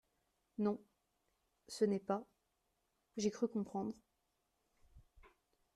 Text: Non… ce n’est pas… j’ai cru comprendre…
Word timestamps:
Non… 0.57 0.81
ce 1.67 1.85
n’est 1.85 1.99
pas… 1.99 2.25
j’ai 3.17 3.29
cru 3.29 3.47
comprendre… 3.47 3.93